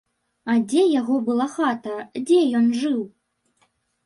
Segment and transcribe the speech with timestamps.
[0.53, 1.93] А дзе яго была хата,
[2.31, 2.99] дзе ён жыў?